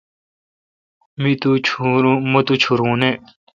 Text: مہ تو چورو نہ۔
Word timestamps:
مہ 2.31 2.43
تو 2.47 2.53
چورو 2.63 2.89
نہ۔ 2.99 3.11